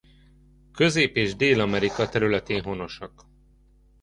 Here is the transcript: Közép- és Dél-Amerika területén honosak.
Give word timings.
Közép- 0.73 1.15
és 1.15 1.35
Dél-Amerika 1.35 2.09
területén 2.09 2.63
honosak. 2.63 3.25